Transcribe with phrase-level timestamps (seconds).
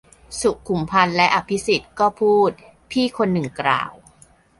[0.41, 2.51] สุขุมพันธุ์และอภิสิทธิ์ ก็พูด-
[2.91, 3.91] พี่คนหนึ่งกล่าว